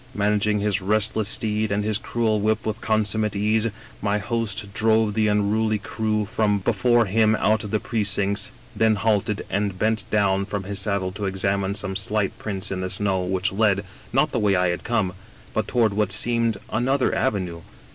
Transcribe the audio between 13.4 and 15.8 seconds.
led, not the way I had come, but